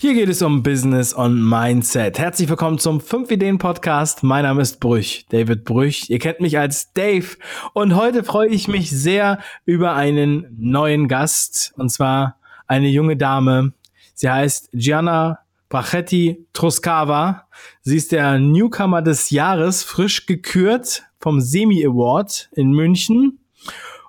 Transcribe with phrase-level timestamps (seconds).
[0.00, 2.18] Hier geht es um Business und Mindset.
[2.18, 4.22] Herzlich willkommen zum 5 Ideen Podcast.
[4.22, 6.08] Mein Name ist Brüch, David Brüch.
[6.08, 7.36] Ihr kennt mich als Dave
[7.74, 13.74] und heute freue ich mich sehr über einen neuen Gast und zwar eine junge Dame.
[14.14, 17.46] Sie heißt Gianna Brachetti Truscava.
[17.82, 23.40] Sie ist der Newcomer des Jahres, frisch gekürt vom Semi Award in München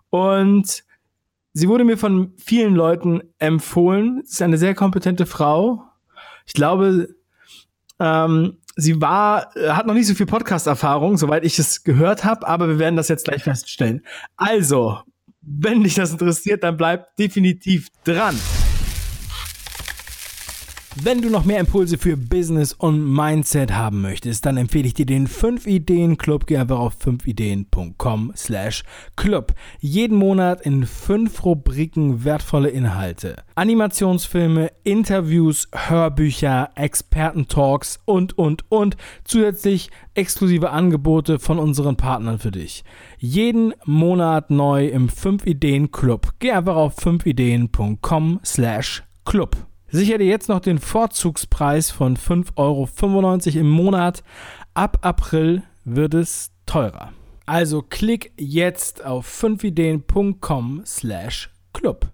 [0.09, 0.85] und
[1.53, 4.21] Sie wurde mir von vielen Leuten empfohlen.
[4.23, 5.83] Sie ist eine sehr kompetente Frau.
[6.45, 7.09] Ich glaube,
[7.99, 12.47] ähm, sie war, äh, hat noch nicht so viel Podcast-Erfahrung, soweit ich es gehört habe,
[12.47, 14.05] aber wir werden das jetzt gleich feststellen.
[14.37, 14.99] Also,
[15.41, 18.35] wenn dich das interessiert, dann bleib definitiv dran.
[20.97, 25.05] Wenn du noch mehr Impulse für Business und Mindset haben möchtest, dann empfehle ich dir
[25.05, 26.47] den 5 Ideen Club.
[26.47, 28.83] Geh einfach auf 5ideen.com slash
[29.15, 29.53] club.
[29.79, 33.37] Jeden Monat in fünf Rubriken wertvolle Inhalte.
[33.55, 38.97] Animationsfilme, Interviews, Hörbücher, Experten-Talks und, und, und.
[39.23, 42.83] Zusätzlich exklusive Angebote von unseren Partnern für dich.
[43.17, 46.33] Jeden Monat neu im 5 Ideen Club.
[46.39, 49.70] Geh einfach auf 5ideen.com slash club.
[49.93, 54.23] Sicher dir jetzt noch den Vorzugspreis von 5,95 Euro im Monat.
[54.73, 57.11] Ab April wird es teurer.
[57.45, 62.09] Also klick jetzt auf 5ideen.com slash club.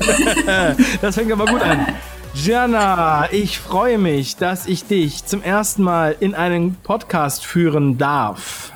[1.02, 1.94] das fängt aber gut an.
[2.34, 8.72] Jana, ich freue mich, dass ich dich zum ersten Mal in einen Podcast führen darf.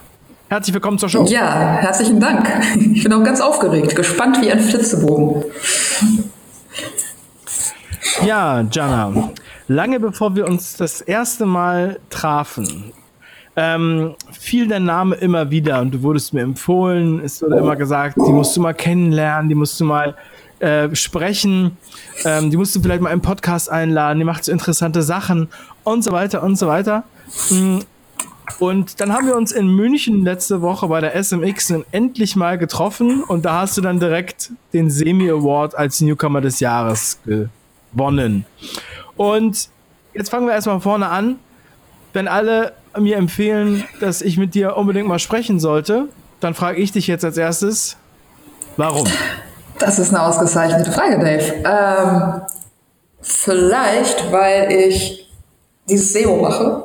[0.51, 1.25] Herzlich willkommen zur Show.
[1.25, 2.47] Ja, herzlichen Dank.
[2.93, 5.45] Ich bin auch ganz aufgeregt, gespannt wie ein Flitzebogen.
[8.27, 9.31] Ja, Jana,
[9.69, 12.93] lange bevor wir uns das erste Mal trafen,
[13.57, 17.21] ähm, fiel dein Name immer wieder und du wurdest mir empfohlen.
[17.25, 20.15] Es wurde immer gesagt, die musst du mal kennenlernen, die musst du mal
[20.61, 21.77] äh, sprechen.
[22.25, 25.49] Ähm, die musst du vielleicht mal im Podcast einladen, die macht so interessante Sachen
[25.85, 27.05] und so weiter und so weiter.
[27.51, 27.79] Mm.
[28.59, 33.23] Und dann haben wir uns in München letzte Woche bei der SMX endlich mal getroffen
[33.25, 38.47] und da hast du dann direkt den Semi Award als Newcomer des Jahres gewonnen.
[39.17, 39.69] Und
[40.15, 41.37] jetzt fangen wir erstmal vorne an.
[42.13, 46.09] Wenn alle mir empfehlen, dass ich mit dir unbedingt mal sprechen sollte,
[46.41, 47.97] dann frage ich dich jetzt als erstes,
[48.77, 49.07] warum?
[49.79, 51.53] Das ist eine ausgezeichnete Frage, Dave.
[51.65, 52.41] Ähm,
[53.21, 55.31] vielleicht, weil ich
[55.89, 56.85] dieses SEO mache.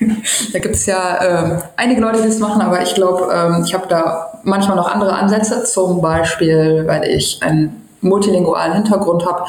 [0.52, 3.74] da gibt es ja ähm, einige Leute, die das machen, aber ich glaube, ähm, ich
[3.74, 5.64] habe da manchmal noch andere Ansätze.
[5.64, 9.44] Zum Beispiel, weil ich einen multilingualen Hintergrund habe.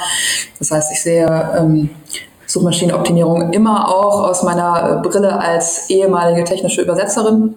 [0.59, 1.25] Das heißt, ich sehe
[1.57, 1.89] ähm,
[2.45, 7.55] Suchmaschinenoptimierung immer auch aus meiner Brille als ehemalige technische Übersetzerin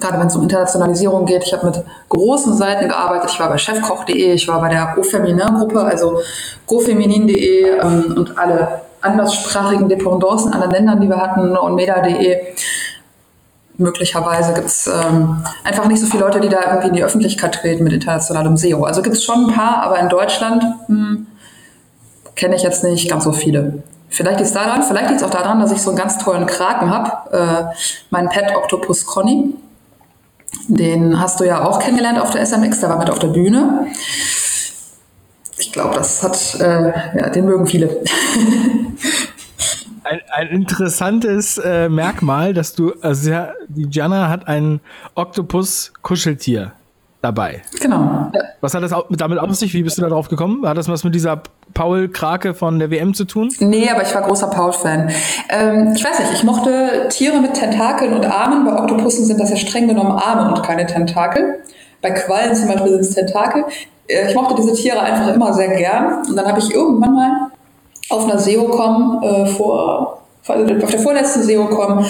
[0.00, 1.44] gerade wenn es um Internationalisierung geht.
[1.44, 3.30] Ich habe mit großen Seiten gearbeitet.
[3.32, 6.20] Ich war bei chefkoch.de, ich war bei der Go-Feminin-Gruppe, also
[6.66, 12.38] gofeminin.de ähm, und alle anderssprachigen Dependancen an den Ländern, die wir hatten und meda.de.
[13.80, 17.54] Möglicherweise gibt es ähm, einfach nicht so viele Leute, die da irgendwie in die Öffentlichkeit
[17.54, 18.82] treten mit internationalem SEO.
[18.82, 21.28] Also gibt es schon ein paar, aber in Deutschland hm,
[22.34, 23.84] kenne ich jetzt nicht ganz so viele.
[24.08, 26.90] Vielleicht liegt es daran, vielleicht liegt auch daran, dass ich so einen ganz tollen Kraken
[26.90, 27.76] habe, äh,
[28.10, 29.54] meinen Pet Octopus Conny.
[30.68, 33.86] Den hast du ja auch kennengelernt auf der SMX, der war mit auf der Bühne.
[35.58, 38.00] Ich glaube, das hat, äh, ja, den mögen viele.
[40.04, 44.80] Ein, ein interessantes äh, Merkmal, dass du, also ja, die Gianna hat ein
[45.14, 46.72] Oktopus-Kuscheltier
[47.20, 47.62] dabei.
[47.80, 48.30] Genau.
[48.60, 49.74] Was hat das damit auf sich?
[49.74, 50.66] Wie bist du da drauf gekommen?
[50.66, 51.42] Hat das was mit dieser
[51.74, 53.52] Paul Krake von der WM zu tun?
[53.58, 55.10] Nee, aber ich war großer Paul-Fan.
[55.48, 58.64] Ähm, ich weiß nicht, ich mochte Tiere mit Tentakeln und Armen.
[58.64, 61.60] Bei Oktopussen sind das ja streng genommen Arme und keine Tentakel.
[62.00, 63.64] Bei Quallen zum Beispiel sind es Tentakel.
[64.06, 66.24] Äh, ich mochte diese Tiere einfach immer sehr gern.
[66.28, 67.50] Und dann habe ich irgendwann mal
[68.10, 72.04] auf einer SEO-Com äh, vor, auf der vorletzten SEO-Com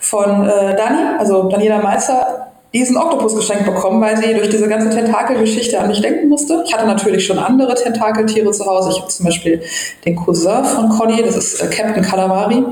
[0.00, 4.90] von äh, Dani, also Daniela Meister, diesen Oktopus geschenkt bekommen, weil sie durch diese ganze
[4.90, 6.64] Tentakelgeschichte an mich denken musste.
[6.66, 8.90] Ich hatte natürlich schon andere Tentakeltiere zu Hause.
[8.90, 9.62] Ich habe zum Beispiel
[10.04, 12.64] den Cousin von Conny, das ist äh, Captain Calamari.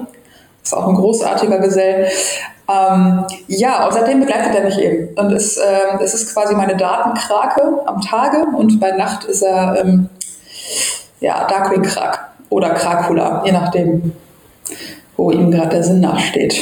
[0.60, 2.08] Das ist auch ein großartiger Gesell.
[2.68, 5.14] Ähm, ja, und seitdem begleitet er mich eben.
[5.16, 9.84] Und es, äh, es ist quasi meine Datenkrake am Tage und bei Nacht ist er
[9.84, 10.08] ähm,
[11.20, 14.12] ja, Darkwing Krak oder Krakula, je nachdem,
[15.16, 16.54] wo ihm gerade der Sinn nachsteht.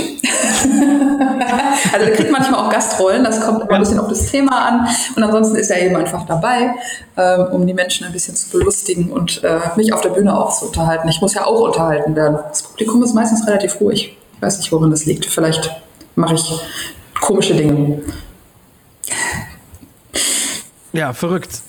[1.92, 4.88] also der kriegt manchmal auch Gastrollen, das kommt immer ein bisschen auf das Thema an.
[5.16, 6.74] Und ansonsten ist er eben einfach dabei,
[7.16, 10.58] ähm, um die Menschen ein bisschen zu belustigen und äh, mich auf der Bühne auch
[10.58, 11.08] zu unterhalten.
[11.08, 12.38] Ich muss ja auch unterhalten werden.
[12.48, 14.16] Das Publikum ist meistens relativ ruhig.
[14.34, 15.26] Ich weiß nicht, worin das liegt.
[15.26, 15.70] Vielleicht
[16.16, 16.60] mache ich
[17.20, 18.02] komische Dinge.
[20.92, 21.62] Ja, verrückt.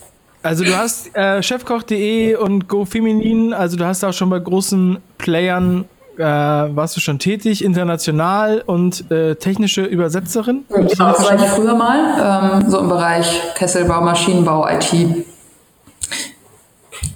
[0.43, 5.85] Also du hast äh, chefkoch.de und GoFeminin, also du hast auch schon bei großen Playern
[6.21, 10.65] äh, warst du schon tätig, international und äh, technische Übersetzerin?
[10.69, 15.25] Ja, das war ich früher mal, ähm, so im Bereich Kesselbau, Maschinenbau, IT.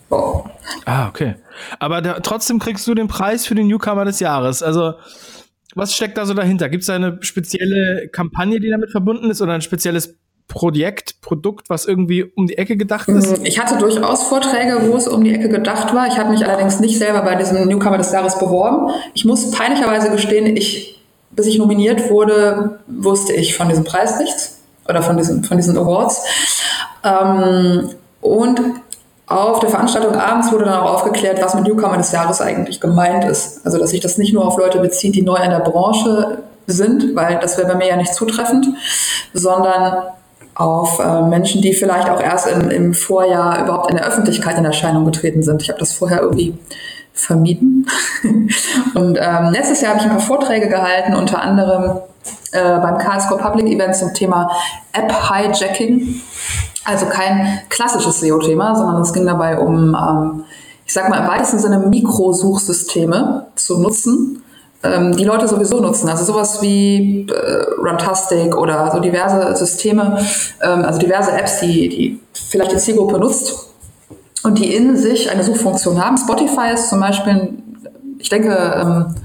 [0.09, 0.43] Oh.
[0.85, 1.35] Ah, okay.
[1.79, 4.61] Aber da, trotzdem kriegst du den Preis für den Newcomer des Jahres.
[4.61, 4.95] Also,
[5.75, 6.69] was steckt da so dahinter?
[6.69, 10.15] Gibt es eine spezielle Kampagne, die damit verbunden ist oder ein spezielles
[10.47, 13.39] Projekt, Produkt, was irgendwie um die Ecke gedacht ist?
[13.43, 16.07] Ich hatte durchaus Vorträge, wo es um die Ecke gedacht war.
[16.07, 18.91] Ich habe mich allerdings nicht selber bei diesem Newcomer des Jahres beworben.
[19.13, 21.01] Ich muss peinlicherweise gestehen, ich,
[21.31, 25.77] bis ich nominiert wurde, wusste ich von diesem Preis nichts oder von diesen, von diesen
[25.77, 26.21] Awards.
[27.03, 27.89] Ähm,
[28.21, 28.61] und
[29.27, 33.25] auf der Veranstaltung abends wurde dann auch aufgeklärt, was mit Newcomer des Jahres eigentlich gemeint
[33.25, 33.65] ist.
[33.65, 37.15] Also, dass sich das nicht nur auf Leute bezieht, die neu in der Branche sind,
[37.15, 38.67] weil das wäre bei mir ja nicht zutreffend,
[39.33, 40.03] sondern
[40.55, 44.65] auf äh, Menschen, die vielleicht auch erst im, im Vorjahr überhaupt in der Öffentlichkeit in
[44.65, 45.61] Erscheinung getreten sind.
[45.61, 46.57] Ich habe das vorher irgendwie
[47.13, 47.87] vermieden.
[48.95, 51.99] und ähm, letztes Jahr habe ich ein paar Vorträge gehalten, unter anderem
[52.51, 54.49] äh, beim Karlsruhe Public Event zum Thema
[54.93, 56.21] App Hijacking.
[56.85, 60.43] Also kein klassisches SEO-Thema, sondern es ging dabei um, ähm,
[60.85, 64.43] ich sag mal im weitesten Sinne Mikrosuchsysteme zu nutzen,
[64.93, 66.09] ähm, die Leute sowieso nutzen.
[66.09, 70.19] Also sowas wie äh, Runtastic oder so diverse Systeme,
[70.61, 73.69] ähm, also diverse Apps, die, die vielleicht die Zielgruppe nutzt
[74.43, 76.17] und die in sich eine Suchfunktion haben.
[76.17, 77.53] Spotify ist zum Beispiel,
[78.19, 79.15] ich denke, ähm,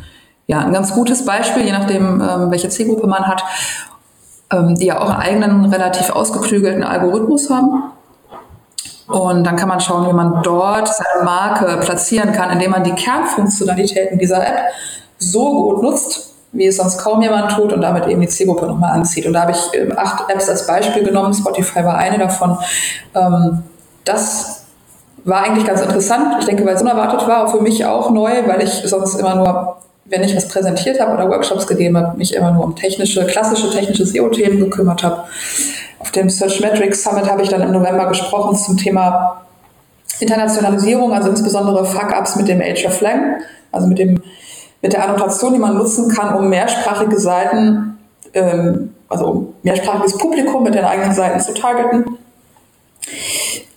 [0.47, 3.45] ja, ein ganz gutes Beispiel, je nachdem, ähm, welche Zielgruppe man hat,
[4.53, 7.93] ähm, die ja auch einen eigenen, relativ ausgeklügelten Algorithmus haben.
[9.07, 12.93] Und dann kann man schauen, wie man dort seine Marke platzieren kann, indem man die
[12.93, 14.61] Kernfunktionalitäten dieser App
[15.21, 18.93] so gut nutzt, wie es sonst kaum jemand tut und damit eben die Zielgruppe nochmal
[18.93, 19.27] anzieht.
[19.27, 22.59] Und da habe ich ähm, acht Apps als Beispiel genommen, Spotify war eine davon.
[23.15, 23.63] Ähm,
[24.05, 24.65] das
[25.25, 26.37] war eigentlich ganz interessant.
[26.41, 29.37] Ich denke, weil es unerwartet war, auch für mich auch neu, weil ich sonst immer
[29.37, 29.77] nur,
[30.07, 33.71] wenn ich was präsentiert habe oder Workshops gegeben habe, mich immer nur um technische, klassische
[33.71, 35.25] technische SEO-Themen gekümmert habe.
[36.01, 39.43] Auf dem Search Metrics Summit habe ich dann im November gesprochen zum Thema
[40.19, 43.37] Internationalisierung, also insbesondere Fuck-Ups mit dem Age of Lang,
[43.71, 44.23] also mit dem
[44.83, 47.99] mit der Annotation, die man nutzen kann, um mehrsprachige Seiten,
[48.33, 52.19] ähm, also um mehrsprachiges Publikum mit den eigenen Seiten zu targeten.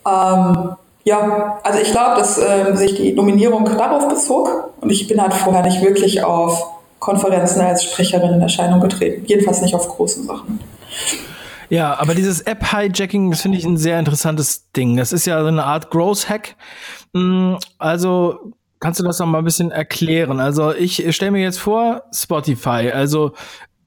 [0.06, 5.22] Ähm, ja, also ich glaube, dass äh, sich die Nominierung darauf bezog und ich bin
[5.22, 6.66] halt vorher nicht wirklich auf
[7.00, 9.26] Konferenzen als Sprecherin in Erscheinung getreten.
[9.26, 10.60] Jedenfalls nicht auf großen Sachen.
[11.70, 14.96] Ja, aber dieses App-Hijacking, das finde ich ein sehr interessantes Ding.
[14.96, 16.56] Das ist ja so eine Art Growth-Hack.
[17.14, 20.42] Mm, also Kannst du das noch mal ein bisschen erklären?
[20.42, 22.92] Also ich stelle mir jetzt vor, Spotify.
[22.94, 23.32] Also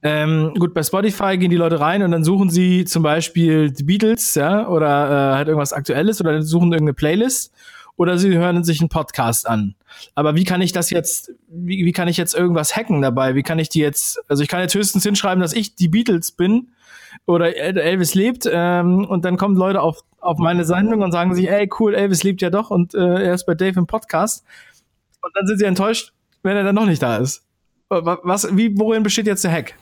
[0.01, 3.83] ähm, gut, bei Spotify gehen die Leute rein und dann suchen sie zum Beispiel die
[3.83, 7.53] Beatles, ja, oder äh, halt irgendwas Aktuelles oder suchen irgendeine Playlist
[7.95, 9.75] oder sie hören sich einen Podcast an.
[10.15, 13.35] Aber wie kann ich das jetzt, wie, wie kann ich jetzt irgendwas hacken dabei?
[13.35, 16.31] Wie kann ich die jetzt, also ich kann jetzt höchstens hinschreiben, dass ich die Beatles
[16.31, 16.69] bin
[17.27, 21.51] oder Elvis lebt ähm, und dann kommen Leute auf, auf meine Sendung und sagen sich,
[21.51, 24.43] ey cool, Elvis lebt ja doch und äh, er ist bei Dave im Podcast.
[25.21, 27.43] Und dann sind sie enttäuscht, wenn er dann noch nicht da ist.
[27.89, 29.73] Was, wie, worin besteht jetzt der Hack?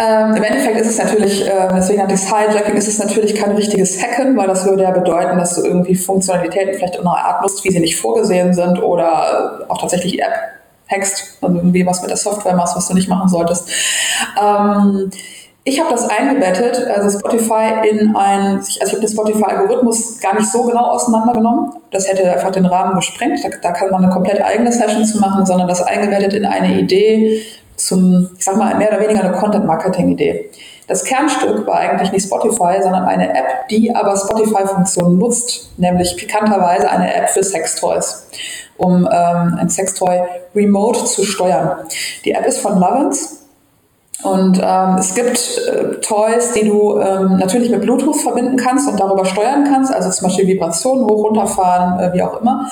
[0.00, 3.34] Ähm, Im Endeffekt ist es natürlich, äh, deswegen nannte ich es Hijacking, ist es natürlich
[3.34, 7.16] kein richtiges Hacken, weil das würde ja bedeuten, dass du irgendwie Funktionalitäten vielleicht in einer
[7.16, 10.34] Art nutzt, wie sie nicht vorgesehen sind oder auch tatsächlich die App
[10.90, 13.68] hackst und irgendwie was mit der Software machst, was du nicht machen solltest.
[14.42, 15.10] Ähm,
[15.64, 20.50] ich habe das eingebettet, also Spotify in ein, also ich habe den Spotify-Algorithmus gar nicht
[20.50, 21.72] so genau auseinandergenommen.
[21.90, 23.44] Das hätte einfach den Rahmen gesprengt.
[23.44, 26.80] Da, da, kann man eine komplett eigene Session zu machen, sondern das eingebettet in eine
[26.80, 27.42] Idee
[27.76, 30.50] zum, ich sag mal, mehr oder weniger eine Content-Marketing-Idee.
[30.86, 36.90] Das Kernstück war eigentlich nicht Spotify, sondern eine App, die aber Spotify-Funktionen nutzt, nämlich pikanterweise
[36.90, 38.26] eine App für Sextoys,
[38.76, 40.22] um ähm, ein Sextoy
[40.54, 41.86] remote zu steuern.
[42.24, 43.39] Die App ist von Lovins
[44.22, 49.00] und ähm, es gibt äh, Toys, die du ähm, natürlich mit Bluetooth verbinden kannst und
[49.00, 52.70] darüber steuern kannst, also zum Beispiel Vibrationen hoch, runterfahren, äh, wie auch immer.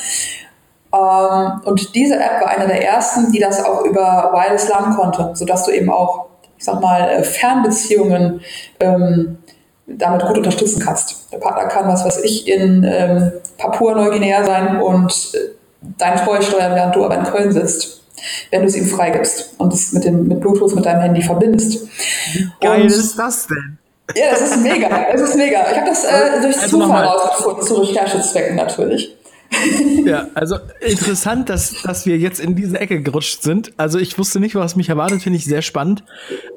[0.93, 5.31] Ähm, und diese App war eine der ersten, die das auch über Wireless LAN konnte,
[5.35, 6.27] sodass du eben auch,
[6.59, 8.41] ich sag mal, äh, Fernbeziehungen
[8.81, 9.39] ähm,
[9.87, 11.33] damit gut unterstützen kannst.
[11.33, 15.39] Der Partner kann, was weiß ich, in ähm, Papua-Neuguinea sein und äh,
[15.97, 17.98] dein Toy steuern, während du aber in Köln sitzt
[18.51, 21.89] wenn du es ihm freigibst und es mit, dem, mit Bluetooth mit deinem Handy verbindest.
[22.33, 23.79] Wie geil und, ist das denn?
[24.17, 25.07] Ja, es ist mega.
[25.13, 25.71] Es ist mega.
[25.71, 29.15] Ich habe das äh, durch also Zufall rausgefunden, zu Recherchezwecken natürlich.
[30.05, 33.73] ja, also interessant, dass, dass wir jetzt in diese Ecke gerutscht sind.
[33.77, 36.05] Also ich wusste nicht, was mich erwartet, finde ich sehr spannend.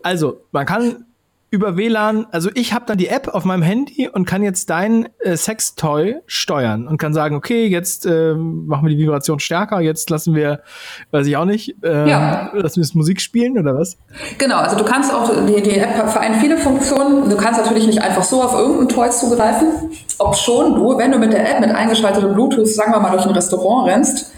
[0.04, 1.06] Also, man kann
[1.52, 5.10] über WLAN, also ich habe dann die App auf meinem Handy und kann jetzt dein
[5.20, 10.10] äh, Sextoy steuern und kann sagen, okay, jetzt äh, machen wir die Vibration stärker, jetzt
[10.10, 10.62] lassen wir,
[11.12, 12.52] weiß ich auch nicht, äh, ja.
[12.54, 13.98] lassen wir das Musik spielen oder was?
[14.38, 17.30] Genau, also du kannst auch, die, die App vereint viele Funktionen.
[17.30, 19.92] Du kannst natürlich nicht einfach so auf irgendein Toy zugreifen.
[20.20, 23.26] Ob schon du, wenn du mit der App mit eingeschaltetem Bluetooth, sagen wir mal, durch
[23.26, 24.32] ein Restaurant rennst,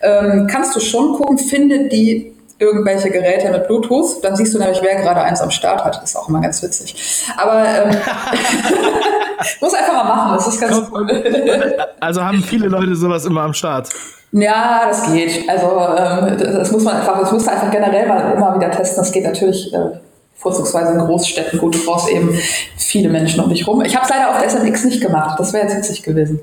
[0.00, 4.80] ähm, kannst du schon gucken, findet die irgendwelche Geräte mit Bluetooth, dann siehst du nämlich,
[4.82, 5.96] wer gerade eins am Start hat.
[5.96, 6.94] Das ist auch immer ganz witzig.
[7.36, 7.90] Aber ähm,
[9.60, 11.06] muss einfach mal machen, das ist ganz cool.
[12.00, 13.88] Also haben viele Leute sowas immer am Start.
[14.32, 15.48] Ja, das geht.
[15.48, 15.66] Also
[15.96, 19.02] ähm, das muss man einfach, das muss man einfach generell mal immer wieder testen.
[19.02, 19.98] Das geht natürlich äh,
[20.42, 21.58] vorzugsweise in Großstädten.
[21.58, 22.36] Gut, du brauchst eben
[22.76, 23.80] viele Menschen um dich rum.
[23.82, 25.38] Ich habe es leider auf der SMX nicht gemacht.
[25.38, 26.40] Das wäre jetzt witzig gewesen.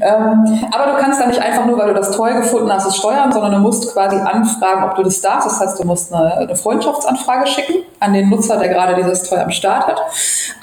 [0.00, 2.96] Ähm, aber du kannst da nicht einfach nur, weil du das toll gefunden hast, es
[2.96, 5.46] steuern, sondern du musst quasi anfragen, ob du das darfst.
[5.48, 9.38] Das heißt, du musst eine, eine Freundschaftsanfrage schicken an den Nutzer, der gerade dieses Toy
[9.38, 10.00] am Start hat.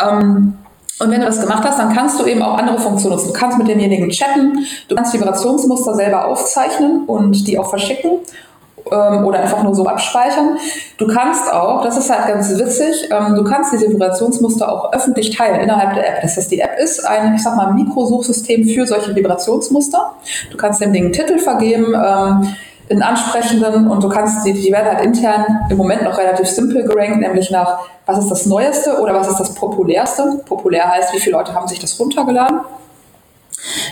[0.05, 0.57] Ähm,
[0.99, 3.33] und wenn du das gemacht hast, dann kannst du eben auch andere Funktionen nutzen.
[3.33, 8.19] Du kannst mit demjenigen chatten, du kannst Vibrationsmuster selber aufzeichnen und die auch verschicken
[8.91, 10.57] ähm, oder einfach nur so abspeichern.
[10.97, 15.35] Du kannst auch, das ist halt ganz witzig, ähm, du kannst diese Vibrationsmuster auch öffentlich
[15.35, 16.21] teilen innerhalb der App.
[16.21, 20.13] Das heißt, die App ist ein, ich sag mal, Mikrosuchsystem für solche Vibrationsmuster.
[20.51, 22.55] Du kannst dem Ding einen Titel vergeben, ähm,
[22.89, 26.83] einen ansprechenden und du kannst, die, die werden halt intern im Moment noch relativ simpel
[26.83, 30.41] gerankt, nämlich nach, was ist das Neueste oder was ist das Populärste.
[30.45, 32.59] Populär heißt, wie viele Leute haben sich das runtergeladen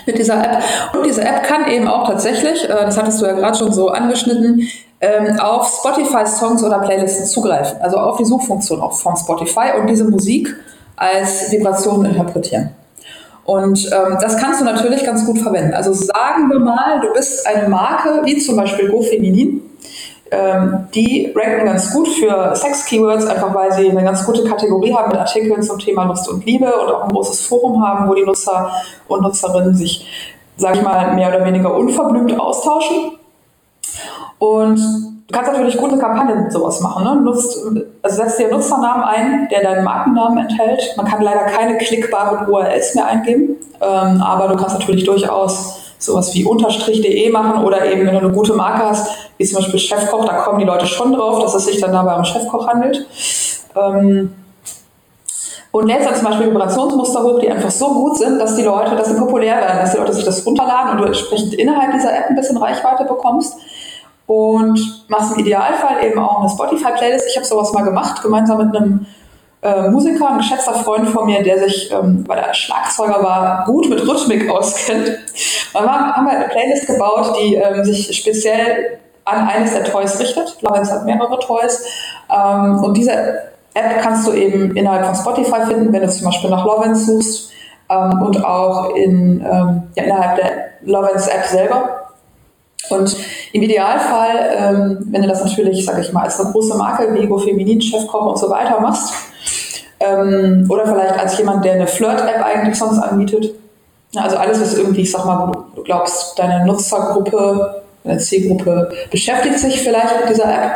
[0.06, 0.64] mit dieser App.
[0.94, 3.90] Und diese App kann eben auch tatsächlich, äh, das hattest du ja gerade schon so
[3.90, 4.68] angeschnitten,
[5.00, 7.82] ähm, auf Spotify-Songs oder Playlisten zugreifen.
[7.82, 10.56] Also auf die Suchfunktion auch von Spotify und diese Musik
[10.96, 12.72] als Vibration interpretieren.
[13.44, 15.74] Und ähm, das kannst du natürlich ganz gut verwenden.
[15.74, 19.62] Also sagen wir mal, du bist eine Marke wie zum Beispiel GoFeminin
[20.32, 25.10] ähm, die ranken ganz gut für Sex-Keywords, einfach weil sie eine ganz gute Kategorie haben
[25.10, 28.24] mit Artikeln zum Thema Lust und Liebe und auch ein großes Forum haben, wo die
[28.24, 28.72] Nutzer
[29.10, 30.08] und Nutzerinnen sich,
[30.56, 33.18] sage ich mal, mehr oder weniger unverblümt austauschen.
[34.40, 37.04] Und du kannst natürlich gute Kampagnen mit sowas machen.
[37.04, 37.22] Ne?
[37.22, 37.60] Nutzt,
[38.02, 40.94] also setzt dir einen Nutzernamen ein, der deinen Markennamen enthält.
[40.96, 46.34] Man kann leider keine klickbaren URLs mehr eingeben, ähm, aber du kannst natürlich durchaus sowas
[46.34, 50.26] wie unterstrich.de machen oder eben, wenn du eine gute Marke hast, wie zum Beispiel Chefkoch,
[50.26, 53.06] da kommen die Leute schon drauf, dass es sich dann dabei um Chefkoch handelt.
[53.76, 54.34] Ähm,
[55.72, 58.96] und lädst dann zum Beispiel Vibrationsmuster hoch, die einfach so gut sind, dass die Leute,
[58.96, 62.14] dass sie populär werden, dass die Leute sich das runterladen und du entsprechend innerhalb dieser
[62.14, 63.56] App ein bisschen Reichweite bekommst.
[64.28, 67.26] Und machst im Idealfall eben auch eine Spotify-Playlist.
[67.30, 69.06] Ich habe sowas mal gemacht, gemeinsam mit einem
[69.62, 73.90] äh, Musiker, ein geschätzter Freund von mir, der sich, ähm, weil er Schlagzeuger war, gut
[73.90, 75.08] mit Rhythmik auskennt.
[75.72, 80.58] Wir haben wir eine Playlist gebaut, die ähm, sich speziell an eines der Toys richtet.
[80.62, 81.86] Lorenz hat mehrere Toys.
[82.30, 83.12] Ähm, und diese
[83.74, 87.52] App kannst du eben innerhalb von Spotify finden, wenn du zum Beispiel nach Lovens suchst
[87.90, 90.52] ähm, und auch in, ähm, ja, innerhalb der
[90.82, 92.01] Lovens App selber.
[92.90, 93.16] Und
[93.54, 97.20] im Idealfall, ähm, wenn du das natürlich, sage ich mal, als eine große Marke wie
[97.20, 99.14] Ego Feminin, Chefkoch und so weiter machst,
[100.00, 103.54] ähm, oder vielleicht als jemand, der eine Flirt-App eigentlich sonst anbietet,
[104.16, 109.82] also alles, was irgendwie, ich sag mal, du glaubst, deine Nutzergruppe eine Zielgruppe beschäftigt sich
[109.82, 110.72] vielleicht mit dieser App.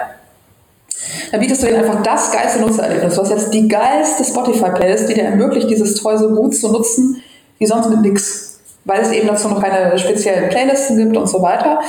[1.31, 3.15] Dann bietest du ihnen einfach das geilste Nutzererlebnis.
[3.15, 7.21] Du hast jetzt die geilste Spotify-Playlist, die dir ermöglicht, dieses Toy so gut zu nutzen,
[7.57, 8.54] wie sonst mit nix.
[8.85, 11.79] Weil es eben dazu noch keine speziellen Playlisten gibt und so weiter,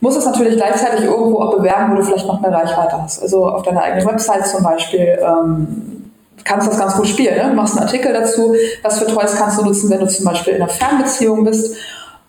[0.00, 3.22] muss es natürlich gleichzeitig irgendwo auch bewerben, wo du vielleicht noch mehr Reichweite hast.
[3.22, 6.10] Also auf deiner eigenen Website zum Beispiel ähm,
[6.44, 7.36] kannst du das ganz gut spielen.
[7.36, 7.54] Ne?
[7.54, 10.62] Machst einen Artikel dazu, was für Toys kannst du nutzen, wenn du zum Beispiel in
[10.62, 11.76] einer Fernbeziehung bist,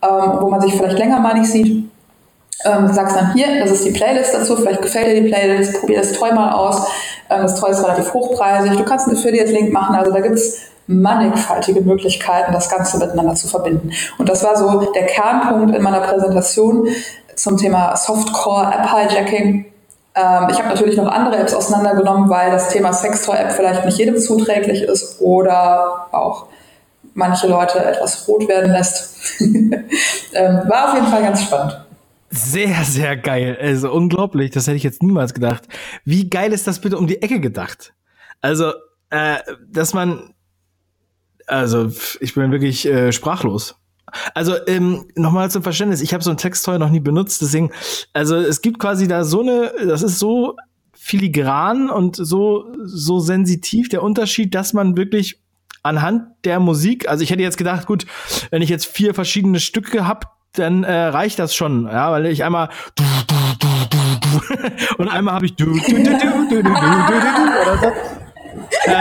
[0.03, 1.91] ähm, wo man sich vielleicht länger mal nicht sieht
[2.65, 5.99] ähm, sagst dann hier, das ist die Playlist dazu, vielleicht gefällt dir die Playlist, probier
[5.99, 6.87] das Toy mal aus.
[7.29, 10.59] Ähm, das Toy ist relativ hochpreisig, du kannst einen Affiliate-Link machen, also da gibt es
[10.91, 13.91] mannigfaltige Möglichkeiten, das Ganze miteinander zu verbinden.
[14.17, 16.87] Und das war so der Kernpunkt in meiner Präsentation
[17.35, 19.65] zum Thema Softcore App Hijacking.
[20.13, 24.17] Ähm, ich habe natürlich noch andere Apps auseinandergenommen, weil das Thema Sextoy-App vielleicht nicht jedem
[24.17, 26.47] zuträglich ist oder auch
[27.13, 29.15] manche Leute etwas rot werden lässt.
[29.41, 31.77] ähm, war auf jeden Fall ganz spannend.
[32.29, 33.57] Sehr, sehr geil.
[33.59, 34.51] Also unglaublich.
[34.51, 35.67] Das hätte ich jetzt niemals gedacht.
[36.05, 37.93] Wie geil ist das bitte um die Ecke gedacht?
[38.39, 38.71] Also,
[39.09, 39.37] äh,
[39.69, 40.33] dass man,
[41.51, 43.75] also ich bin wirklich äh, sprachlos.
[44.33, 47.71] Also ähm, nochmal zum Verständnis, ich habe so ein Texttoy noch nie benutzt, deswegen,
[48.13, 50.57] also es gibt quasi da so eine, das ist so
[50.93, 55.39] filigran und so so sensitiv der Unterschied, dass man wirklich
[55.83, 58.05] anhand der Musik, also ich hätte jetzt gedacht, gut,
[58.49, 62.43] wenn ich jetzt vier verschiedene Stücke hab, dann äh, reicht das schon, ja, weil ich
[62.43, 66.09] einmal du, du, du, du, du, und einmal habe ich du, du, du, du, du,
[66.49, 68.20] du, du, du, du, oder so.
[68.85, 68.91] Äh,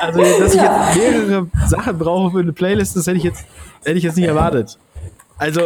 [0.00, 3.44] Also, dass ich jetzt mehrere Sachen brauche für eine Playlist, das hätte ich jetzt,
[3.84, 4.78] hätte ich jetzt nicht erwartet.
[5.38, 5.60] Also,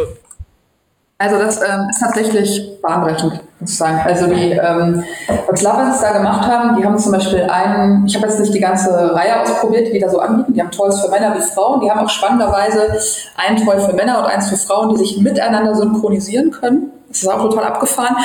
[1.17, 3.99] also das ähm, ist tatsächlich bahnbrechend, muss ich sagen.
[4.05, 5.03] Also die, ähm,
[5.49, 8.59] was Lovers da gemacht haben, die haben zum Beispiel einen, ich habe jetzt nicht die
[8.61, 11.91] ganze Reihe ausprobiert, die da so anbieten, die haben Toys für Männer wie Frauen, die
[11.91, 12.97] haben auch spannenderweise
[13.35, 16.91] ein Toy für Männer und eins für Frauen, die sich miteinander synchronisieren können.
[17.09, 18.15] Das ist auch total abgefahren.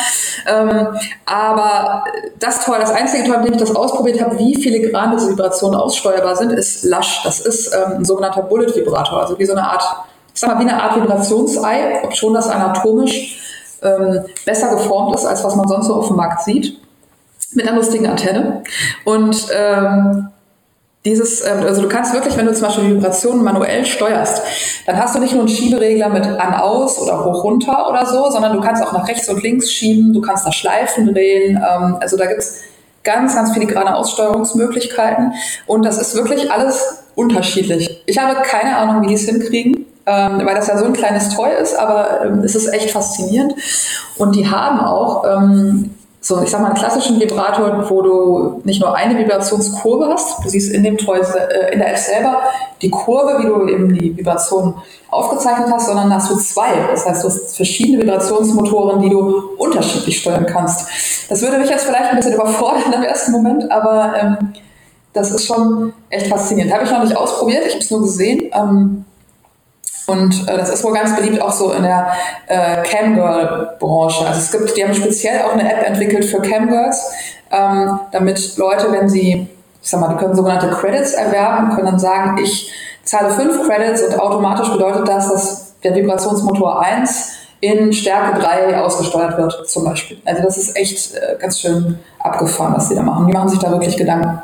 [0.47, 0.89] Ähm,
[1.25, 2.05] aber
[2.39, 5.81] das Toy, das einzige Toy, mit dem ich das ausprobiert habe, wie filigrane diese Vibrationen
[5.81, 7.23] aussteuerbar sind, ist Lush.
[7.25, 9.83] Das ist ähm, ein sogenannter Bullet-Vibrator, also wie so eine Art
[10.35, 13.39] ich sag mal, wie eine Art Vibrationsei, ob schon das anatomisch
[13.83, 16.81] ähm, besser geformt ist, als was man sonst so auf dem Markt sieht,
[17.53, 18.65] mit einer lustigen Antenne.
[19.05, 20.29] Und ähm,
[21.05, 24.43] dieses, ähm, also du kannst wirklich, wenn du zum Beispiel Vibrationen manuell steuerst,
[24.87, 28.31] dann hast du nicht nur einen Schieberegler mit an, aus oder hoch, runter oder so,
[28.31, 31.57] sondern du kannst auch nach rechts und links schieben, du kannst da Schleifen drehen.
[31.57, 32.61] Ähm, also da gibt's
[33.03, 35.35] ganz, ganz filigrane Aussteuerungsmöglichkeiten.
[35.67, 38.03] Und das ist wirklich alles unterschiedlich.
[38.07, 41.31] Ich habe keine Ahnung, wie die es hinkriegen ähm, weil das ja so ein kleines
[41.31, 43.55] Toy ist, aber es ist echt faszinierend.
[44.19, 45.25] Und die haben auch
[46.25, 50.49] so, ich sag mal, einen klassischen Vibrator, wo du nicht nur eine Vibrationskurve hast, du
[50.49, 52.39] siehst in dem Toy, äh, in der App selber
[52.81, 54.75] die Kurve, wie du eben die Vibration
[55.11, 56.71] aufgezeichnet hast, sondern hast du zwei.
[56.91, 60.89] Das heißt, du hast verschiedene Vibrationsmotoren, die du unterschiedlich steuern kannst.
[61.29, 64.53] Das würde mich jetzt vielleicht ein bisschen überfordern im ersten Moment, aber ähm,
[65.13, 66.73] das ist schon echt faszinierend.
[66.73, 68.51] Habe ich noch nicht ausprobiert, ich habe es nur gesehen.
[68.55, 69.05] Ähm,
[70.07, 72.13] und äh, das ist wohl ganz beliebt auch so in der
[72.47, 74.27] äh, Camgirl-Branche.
[74.27, 77.13] Also es gibt, die haben speziell auch eine App entwickelt für Camgirls,
[77.51, 79.49] ähm, damit Leute, wenn sie,
[79.83, 82.73] ich sag mal, die können sogenannte Credits erwerben, können dann sagen, ich
[83.05, 89.39] zahle fünf Credits und automatisch bedeutet das, dass der Vibrationsmotor 1 in Stärke 3 ausgesteuert
[89.39, 90.19] wird, zum Beispiel.
[90.25, 93.27] Also das ist echt äh, ganz schön abgefahren, was die da machen.
[93.27, 94.43] Die machen sich da wirklich Gedanken.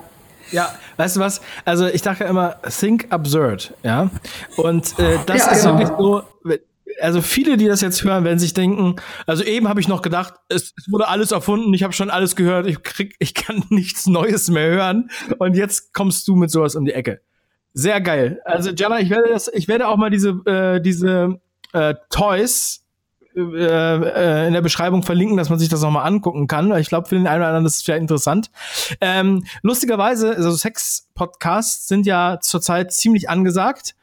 [0.52, 0.70] Ja,
[1.00, 1.40] weißt du was?
[1.64, 4.10] Also ich dachte immer, think absurd, ja.
[4.56, 5.78] Und äh, das ja, ist genau.
[5.78, 6.22] wirklich so.
[7.00, 10.34] Also viele, die das jetzt hören, werden sich denken, also eben habe ich noch gedacht,
[10.48, 14.06] es, es, wurde alles erfunden, ich habe schon alles gehört, ich krieg, ich kann nichts
[14.06, 15.10] Neues mehr hören.
[15.38, 17.22] Und jetzt kommst du mit sowas um die Ecke.
[17.72, 18.40] Sehr geil.
[18.44, 21.40] Also Jana, ich werde das, ich werde auch mal diese, äh, diese
[21.72, 22.79] äh, Toys
[23.40, 26.74] äh, äh, in der Beschreibung verlinken, dass man sich das nochmal angucken kann.
[26.76, 28.50] Ich glaube, für den einen oder anderen ist es vielleicht interessant.
[29.00, 33.94] Ähm, lustigerweise, also Sex-Podcasts sind ja zurzeit ziemlich angesagt.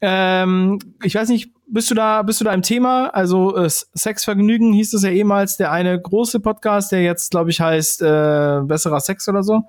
[0.00, 3.06] Ähm, ich weiß nicht, bist du da, bist du da im Thema?
[3.08, 7.60] Also äh, Sexvergnügen hieß es ja ehemals, der eine große Podcast, der jetzt, glaube ich,
[7.60, 9.62] heißt äh, Besserer Sex oder so.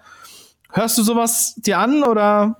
[0.71, 2.57] Hörst du sowas dir an oder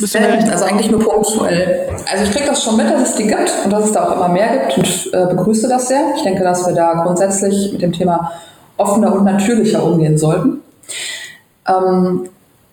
[0.00, 1.88] du äh, also eigentlich nur punktuell.
[2.10, 4.16] Also ich kriege das schon mit, dass es die gibt und dass es da auch
[4.16, 6.12] immer mehr gibt und äh, begrüße das sehr.
[6.16, 8.32] Ich denke, dass wir da grundsätzlich mit dem Thema
[8.76, 10.62] offener und natürlicher umgehen sollten.
[11.66, 12.28] Ähm,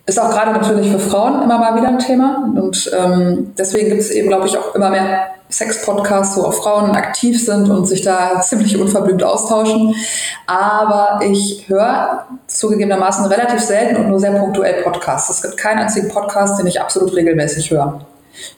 [0.06, 4.02] ist auch gerade natürlich für Frauen immer mal wieder ein Thema und ähm, deswegen gibt
[4.02, 8.02] es eben, glaube ich, auch immer mehr Sex-Podcasts, wo auch Frauen aktiv sind und sich
[8.02, 9.96] da ziemlich unverblümt austauschen.
[10.48, 15.30] Aber ich höre zugegebenermaßen relativ selten und nur sehr punktuell Podcasts.
[15.30, 18.02] Es gibt keinen einzigen Podcast, den ich absolut regelmäßig höre.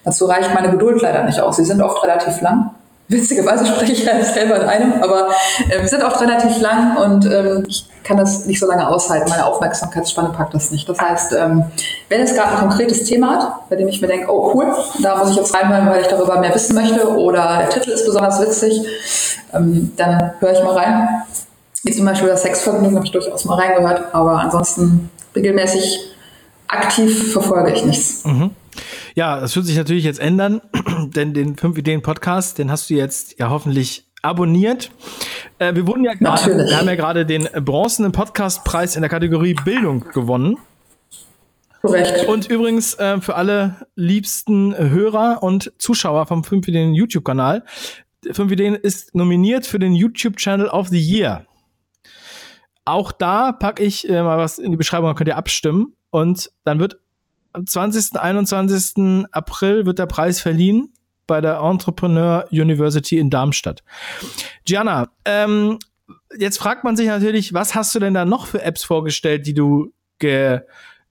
[0.03, 1.57] Dazu reicht meine Geduld leider nicht aus.
[1.57, 2.71] Sie sind oft relativ lang.
[3.09, 5.29] Witzigerweise spreche ich ja selber in einem, aber
[5.69, 9.29] äh, wir sind oft relativ lang und ähm, ich kann das nicht so lange aushalten.
[9.29, 10.87] Meine Aufmerksamkeitsspanne packt das nicht.
[10.89, 11.65] Das heißt, ähm,
[12.09, 15.17] wenn es gerade ein konkretes Thema hat, bei dem ich mir denke, oh cool, da
[15.17, 18.41] muss ich jetzt reinhören, weil ich darüber mehr wissen möchte oder der Titel ist besonders
[18.41, 18.85] witzig,
[19.53, 21.09] ähm, dann höre ich mal rein.
[21.83, 26.11] Wie zum Beispiel das Sexvergnügen habe ich durchaus mal reingehört, aber ansonsten regelmäßig
[26.67, 28.25] aktiv verfolge ich nichts.
[28.25, 28.51] Mhm.
[29.17, 30.61] Ja, das wird sich natürlich jetzt ändern,
[31.15, 34.91] denn den 5 Ideen Podcast, den hast du jetzt ja hoffentlich abonniert.
[35.57, 39.55] Äh, wir wurden ja gerade, wir haben ja gerade den bronzenen Podcastpreis in der Kategorie
[39.55, 40.57] Bildung gewonnen.
[41.81, 42.27] Korrekt.
[42.27, 47.63] Und übrigens äh, für alle liebsten Hörer und Zuschauer vom 5 Ideen YouTube-Kanal.
[48.31, 51.47] 5 Ideen ist nominiert für den YouTube-Channel of the Year.
[52.85, 55.95] Auch da packe ich äh, mal was in die Beschreibung, dann könnt ihr abstimmen.
[56.11, 56.99] Und dann wird
[57.65, 58.19] 20.
[58.19, 59.25] 21.
[59.31, 60.93] April wird der Preis verliehen
[61.27, 63.83] bei der Entrepreneur University in Darmstadt.
[64.65, 65.77] Gianna, ähm,
[66.37, 69.53] jetzt fragt man sich natürlich, was hast du denn da noch für Apps vorgestellt, die
[69.53, 70.61] du ge,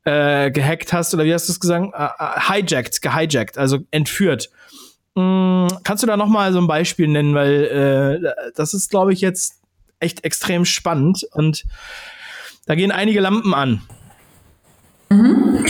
[0.05, 1.93] äh, gehackt hast oder wie hast du es gesagt?
[1.95, 4.51] Äh, hijacked, gehijackt, also entführt.
[5.15, 9.13] Mm, kannst du da noch mal so ein Beispiel nennen, weil äh, das ist, glaube
[9.13, 9.61] ich, jetzt
[10.01, 11.65] echt extrem spannend und
[12.67, 13.83] da gehen einige Lampen an.
[15.09, 15.64] Mhm.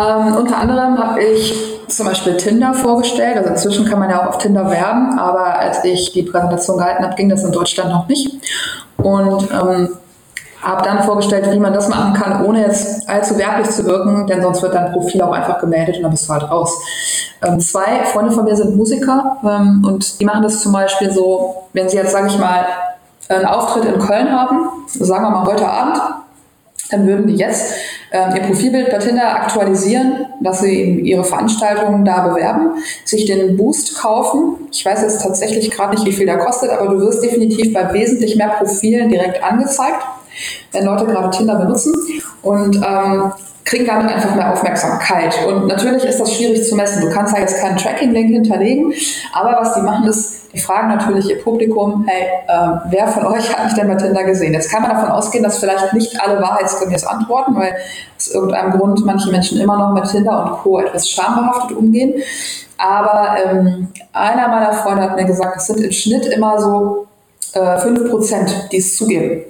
[0.00, 1.54] Ähm, unter anderem habe ich
[1.88, 3.36] zum Beispiel Tinder vorgestellt.
[3.36, 7.04] Also inzwischen kann man ja auch auf Tinder werben, aber als ich die Präsentation gehalten
[7.04, 8.30] habe, ging das in Deutschland noch nicht.
[8.96, 9.90] Und ähm,
[10.64, 14.42] habe dann vorgestellt, wie man das machen kann, ohne jetzt allzu werblich zu wirken, denn
[14.42, 16.72] sonst wird dein Profil auch einfach gemeldet und dann bist du halt raus.
[17.42, 21.66] Ähm, zwei Freunde von mir sind Musiker ähm, und die machen das zum Beispiel so,
[21.74, 22.64] wenn sie jetzt, sage ich mal,
[23.28, 26.00] einen Auftritt in Köln haben, sagen wir mal heute Abend,
[26.90, 27.74] dann würden die jetzt
[28.10, 33.96] äh, ihr Profilbild bei Tinder aktualisieren, dass sie ihre Veranstaltungen da bewerben, sich den Boost
[33.96, 34.68] kaufen.
[34.70, 37.92] Ich weiß jetzt tatsächlich gerade nicht, wie viel der kostet, aber du wirst definitiv bei
[37.92, 40.04] wesentlich mehr Profilen direkt angezeigt,
[40.72, 41.94] wenn Leute gerade Tinder benutzen.
[42.42, 43.32] Und ähm,
[43.64, 45.34] kriegen damit einfach mehr Aufmerksamkeit.
[45.46, 47.00] Und natürlich ist das schwierig zu messen.
[47.00, 48.92] Du kannst ja jetzt keinen Tracking-Link hinterlegen,
[49.32, 53.52] aber was die machen ist, die fragen natürlich ihr Publikum, hey, äh, wer von euch
[53.52, 54.52] hat mich denn bei Tinder gesehen?
[54.52, 57.74] Jetzt kann man davon ausgehen, dass vielleicht nicht alle wahrheitsgemäß antworten, weil
[58.16, 60.78] aus irgendeinem Grund manche Menschen immer noch mit Tinder und Co.
[60.78, 62.22] etwas schambehaftet umgehen.
[62.78, 67.06] Aber ähm, einer meiner Freunde hat mir gesagt, es sind im Schnitt immer so
[67.54, 69.44] äh, 5%, die es zugeben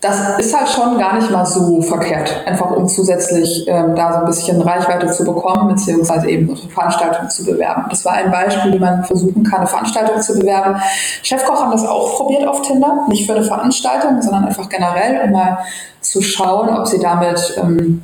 [0.00, 4.18] das ist halt schon gar nicht mal so verkehrt, einfach um zusätzlich ähm, da so
[4.20, 7.84] ein bisschen Reichweite zu bekommen, beziehungsweise eben eine Veranstaltung zu bewerben.
[7.90, 10.80] Das war ein Beispiel, wie man versuchen kann, eine Veranstaltung zu bewerben.
[11.22, 15.32] Chefkoch haben das auch probiert auf Tinder, nicht für eine Veranstaltung, sondern einfach generell, um
[15.32, 15.58] mal
[16.00, 18.02] zu schauen, ob sie damit ähm,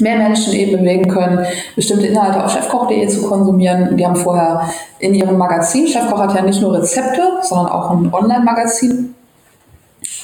[0.00, 1.44] mehr Menschen eben bewegen können,
[1.76, 3.94] bestimmte Inhalte auf chefkoch.de zu konsumieren.
[3.94, 4.70] Die haben vorher
[5.00, 9.14] in ihrem Magazin, Chefkoch hat ja nicht nur Rezepte, sondern auch ein Online-Magazin,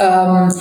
[0.01, 0.53] ähm,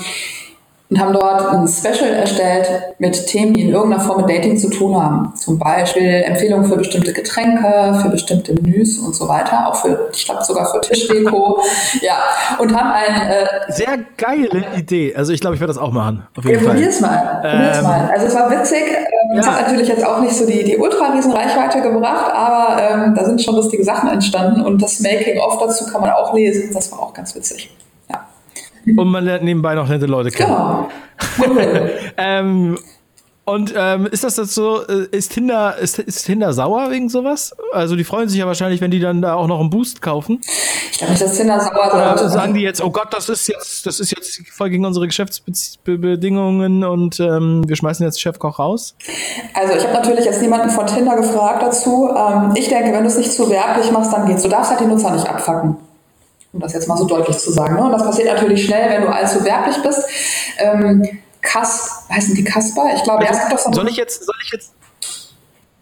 [0.93, 4.69] und haben dort ein Special erstellt mit Themen, die in irgendeiner Form mit Dating zu
[4.69, 5.33] tun haben.
[5.35, 10.25] Zum Beispiel Empfehlungen für bestimmte Getränke, für bestimmte Menüs und so weiter, auch für, ich
[10.25, 11.59] glaube sogar für Tischdeko.
[12.01, 12.17] ja,
[12.59, 15.15] und haben ein äh, sehr geile Idee.
[15.15, 16.27] Also ich glaube, ich werde das auch machen.
[16.37, 16.75] Auf jeden ja, Fall.
[16.75, 17.39] Probier's mal.
[17.41, 18.09] Probier's ähm, mal.
[18.13, 18.83] Also es war witzig.
[18.83, 19.51] Ähm, es ja.
[19.51, 23.25] hat natürlich jetzt auch nicht so die, die ultra riesen Reichweite gebracht, aber ähm, da
[23.25, 26.69] sind schon lustige Sachen entstanden und das Making-of dazu kann man auch lesen.
[26.71, 27.71] Das war auch ganz witzig.
[28.85, 30.51] Und man lernt nebenbei noch nette Leute kennen.
[30.51, 30.89] Genau.
[32.17, 32.77] ähm,
[33.45, 37.53] und ähm, ist das jetzt so, äh, ist Tinder, ist, ist Tinder sauer wegen sowas?
[37.73, 40.39] Also die freuen sich ja wahrscheinlich, wenn die dann da auch noch einen Boost kaufen.
[40.91, 42.21] Ich glaube nicht, dass Tinder sauer ist.
[42.21, 45.07] Oder sagen die jetzt, oh Gott, das ist jetzt, das ist jetzt voll gegen unsere
[45.07, 48.95] Geschäftsbedingungen und ähm, wir schmeißen jetzt Chefkoch raus?
[49.53, 52.09] Also ich habe natürlich jetzt niemanden von Tinder gefragt dazu.
[52.15, 54.43] Ähm, ich denke, wenn du es nicht zu werblich machst, dann geht's.
[54.43, 55.75] Du darfst halt die Nutzer nicht abfacken
[56.53, 57.75] um das jetzt mal so deutlich zu sagen.
[57.75, 57.83] Ne?
[57.83, 60.07] Und das passiert natürlich schnell, wenn du allzu werblich bist.
[60.59, 61.03] Ähm,
[61.41, 62.85] Kas, heißen die Kasper?
[62.95, 64.71] Ich glaube, erst doch so Soll ich jetzt, soll ich jetzt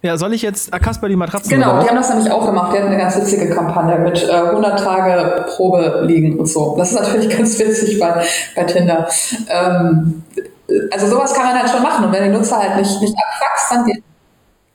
[0.04, 2.74] ja, soll ich jetzt Kasper die Matratzen Genau, die haben das nämlich auch gemacht.
[2.74, 6.76] Die hatten eine ganz witzige Kampagne mit äh, 100 Tage Probe liegen und so.
[6.76, 9.08] Das ist natürlich ganz witzig bei, bei Tinder.
[9.48, 10.24] Ähm,
[10.92, 12.06] also sowas kann man halt schon machen.
[12.06, 14.04] Und wenn die Nutzer halt nicht, nicht abfuckst, dann geht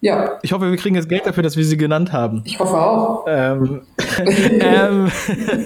[0.01, 0.39] ja.
[0.43, 2.43] Ich hoffe, wir kriegen jetzt Geld dafür, dass wir sie genannt haben.
[2.45, 3.25] Ich hoffe auch.
[3.27, 3.83] Ähm,
[4.61, 5.11] ähm,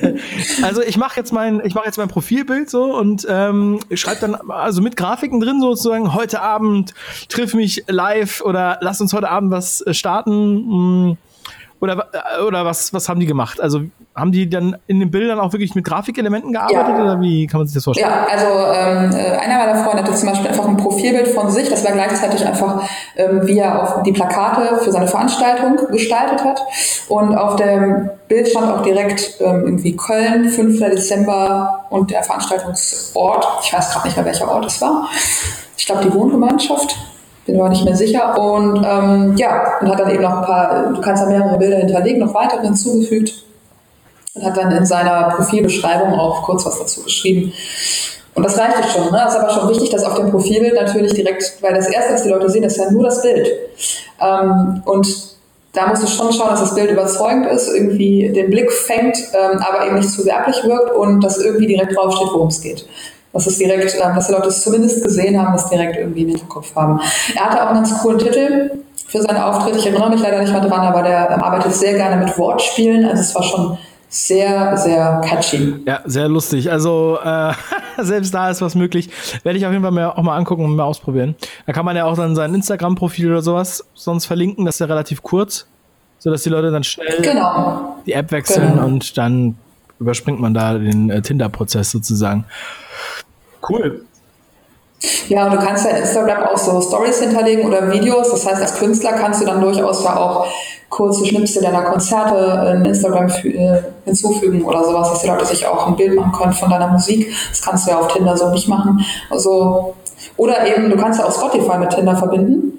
[0.62, 4.34] also ich mache jetzt mein, ich mache jetzt mein Profilbild so und ähm, schreibe dann
[4.50, 6.94] also mit Grafiken drin sozusagen heute Abend
[7.28, 11.08] triff mich live oder lass uns heute Abend was äh, starten.
[11.08, 11.16] Mh,
[11.80, 13.60] oder, äh, oder was, was haben die gemacht?
[13.60, 13.82] Also
[14.14, 17.02] haben die dann in den Bildern auch wirklich mit Grafikelementen gearbeitet ja.
[17.02, 18.10] oder wie kann man sich das vorstellen?
[18.10, 21.68] Ja, also ähm, äh, einer meiner Freunde hatte zum Beispiel einfach ein Profilbild von sich,
[21.68, 22.82] das war gleichzeitig einfach,
[23.16, 26.60] ähm, wie er auf die Plakate für seine Veranstaltung gestaltet hat.
[27.08, 30.78] Und auf dem Bild stand auch direkt ähm, irgendwie Köln, 5.
[30.78, 33.46] Dezember und der Veranstaltungsort.
[33.64, 35.08] Ich weiß gerade nicht mehr, welcher Ort es war.
[35.76, 36.96] Ich glaube, die Wohngemeinschaft
[37.46, 38.38] bin mir nicht mehr sicher.
[38.38, 41.78] Und ähm, ja, und hat dann eben noch ein paar, du kannst da mehrere Bilder
[41.78, 43.44] hinterlegen, noch weitere hinzugefügt
[44.34, 47.52] und hat dann in seiner Profilbeschreibung auch kurz was dazu geschrieben.
[48.34, 49.04] Und das reicht schon.
[49.10, 49.20] Ne?
[49.24, 52.22] Das ist aber schon wichtig, dass auf dem Profilbild natürlich direkt, weil das erste, was
[52.22, 53.50] die Leute sehen, ist ja nur das Bild.
[54.20, 55.30] Ähm, und
[55.72, 59.58] da musst du schon schauen, dass das Bild überzeugend ist, irgendwie den Blick fängt, ähm,
[59.58, 62.86] aber eben nicht zu werblich wirkt und dass irgendwie direkt draufsteht, worum es geht
[63.32, 66.74] dass es direkt, dass die Leute es zumindest gesehen haben, das direkt irgendwie im Hinterkopf
[66.74, 67.00] haben.
[67.34, 68.70] Er hatte auch einen ganz coolen Titel
[69.06, 69.76] für seinen Auftritt.
[69.76, 73.04] Ich erinnere mich leider nicht mehr dran, aber der arbeitet sehr gerne mit Wortspielen.
[73.04, 75.74] Also es war schon sehr, sehr catchy.
[75.86, 76.70] Ja, sehr lustig.
[76.70, 77.52] Also äh,
[77.98, 79.08] selbst da ist was möglich.
[79.44, 81.36] Werde ich auf jeden Fall mal, auch mal angucken und mal ausprobieren.
[81.66, 84.64] Da kann man ja auch dann sein Instagram-Profil oder sowas sonst verlinken.
[84.64, 85.66] Das ist ja relativ kurz,
[86.18, 87.96] sodass die Leute dann schnell genau.
[88.04, 88.86] die App wechseln genau.
[88.86, 89.56] und dann
[90.00, 92.44] überspringt man da den äh, Tinder-Prozess sozusagen.
[93.68, 94.04] Cool.
[95.28, 98.30] Ja, und du kannst ja in Instagram auch so Stories hinterlegen oder Videos.
[98.30, 100.46] Das heißt, als Künstler kannst du dann durchaus ja auch
[100.90, 105.86] kurze Schnipsel deiner Konzerte in Instagram äh, hinzufügen oder sowas, dass die Leute sich auch
[105.86, 107.32] ein Bild machen können von deiner Musik.
[107.48, 109.04] Das kannst du ja auf Tinder so nicht machen.
[109.30, 109.94] Also,
[110.36, 112.78] oder eben, du kannst ja auch Spotify mit Tinder verbinden.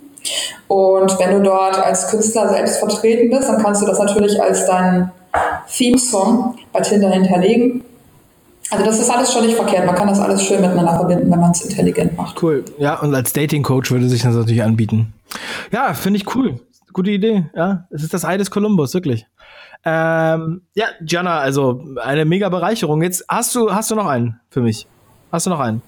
[0.67, 4.65] Und wenn du dort als Künstler selbst vertreten bist, dann kannst du das natürlich als
[4.67, 5.11] deinen
[5.75, 7.83] Theme-Song bei Tinder hinterlegen
[8.69, 9.85] Also das ist alles schon nicht verkehrt.
[9.85, 12.41] Man kann das alles schön miteinander verbinden, wenn man es intelligent macht.
[12.41, 12.63] Cool.
[12.77, 15.13] Ja, und als Dating-Coach würde sich das natürlich anbieten.
[15.71, 16.59] Ja, finde ich cool.
[16.93, 17.45] Gute Idee.
[17.55, 19.25] Ja, es ist das Ei des Kolumbus, wirklich.
[19.83, 23.01] Ähm, ja, Gianna, also eine mega Bereicherung.
[23.01, 24.87] Jetzt hast du, hast du noch einen für mich?
[25.31, 25.81] Hast du noch einen?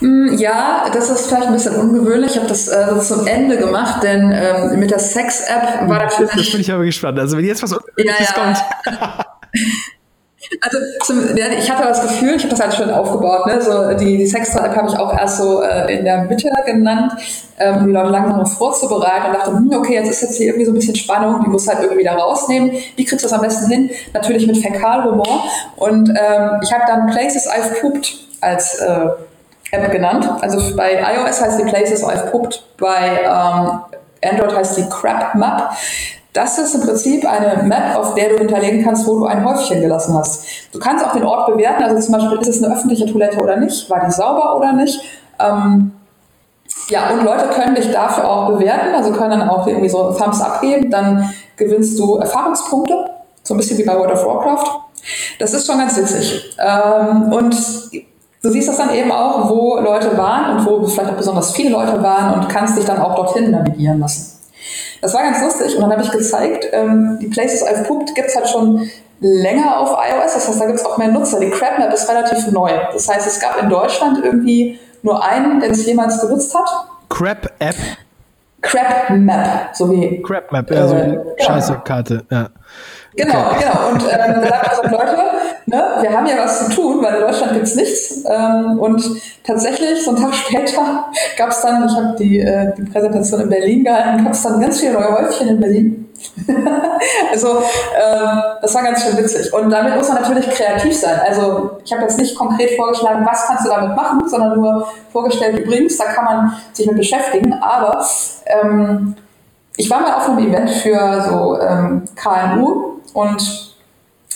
[0.00, 2.32] Hm, ja, das ist vielleicht ein bisschen ungewöhnlich.
[2.32, 6.16] Ich habe das äh, zum Ende gemacht, denn ähm, mit der Sex-App war das.
[6.18, 7.18] Das bin ich aber gespannt.
[7.18, 8.58] Also wenn jetzt was Ungewöhnliches ja, kommt.
[10.60, 13.60] Also zum, ich hatte das Gefühl, ich habe das halt schon aufgebaut, ne?
[13.60, 17.12] so die, die Sextra-App habe ich auch erst so äh, in der Mitte genannt,
[17.58, 20.48] ähm, um die Leute langsam noch vorzubereiten und dachte, hm, okay, jetzt ist jetzt hier
[20.48, 22.72] irgendwie so ein bisschen Spannung, die muss halt irgendwie da rausnehmen.
[22.96, 23.90] Wie kriegst du das am besten hin?
[24.12, 25.44] Natürlich mit Fäkalhumor
[25.76, 29.08] und ähm, ich habe dann Places I've Pooped als äh,
[29.72, 30.28] App genannt.
[30.40, 33.80] Also bei iOS heißt die Places Pooped, bei ähm,
[34.24, 35.70] Android heißt die Crap Map.
[36.32, 39.80] Das ist im Prinzip eine Map, auf der du hinterlegen kannst, wo du ein Häufchen
[39.80, 40.44] gelassen hast.
[40.72, 43.56] Du kannst auch den Ort bewerten, also zum Beispiel, ist es eine öffentliche Toilette oder
[43.56, 43.88] nicht?
[43.88, 45.00] War die sauber oder nicht?
[45.38, 45.92] Ähm,
[46.88, 50.40] ja, und Leute können dich dafür auch bewerten, also können dann auch irgendwie so Thumbs
[50.40, 53.10] abgeben, dann gewinnst du Erfahrungspunkte,
[53.44, 54.80] so ein bisschen wie bei World of Warcraft.
[55.38, 56.56] Das ist schon ganz witzig.
[56.58, 57.54] Ähm, und
[58.44, 61.70] du siehst das dann eben auch, wo Leute waren und wo vielleicht auch besonders viele
[61.70, 64.38] Leute waren und kannst dich dann auch dorthin navigieren lassen.
[65.00, 68.28] Das war ganz lustig und dann habe ich gezeigt, ähm, die Places I've Pooped gibt
[68.28, 68.88] es halt schon
[69.20, 71.40] länger auf iOS, das heißt, da gibt es auch mehr Nutzer.
[71.40, 72.70] Die Crab Map ist relativ neu.
[72.92, 76.68] Das heißt, es gab in Deutschland irgendwie nur einen, der es jemals genutzt hat.
[77.08, 77.76] Crab App?
[78.60, 80.22] Crab Map, so wie.
[80.22, 82.48] Crab Map, ja, so äh, scheiße Karte, ja.
[83.16, 83.64] Genau, okay.
[83.64, 83.88] genau.
[83.90, 85.16] Und ähm, da sagt also Leute,
[85.66, 88.24] ne, wir haben ja was zu tun, weil in Deutschland gibt es nichts.
[88.28, 89.02] Ähm, und
[89.44, 93.48] tatsächlich, so einen Tag später gab es dann, ich habe die, äh, die Präsentation in
[93.48, 96.00] Berlin gehalten, gab es dann ganz viele neue Häufchen in Berlin.
[97.30, 99.52] also ähm, das war ganz schön witzig.
[99.52, 101.20] Und damit muss man natürlich kreativ sein.
[101.26, 105.58] Also ich habe jetzt nicht konkret vorgeschlagen, was kannst du damit machen, sondern nur vorgestellt,
[105.58, 107.52] übrigens, da kann man sich mit beschäftigen.
[107.52, 108.04] Aber
[108.46, 109.16] ähm,
[109.76, 113.74] ich war mal auf einem Event für so ähm, KMU und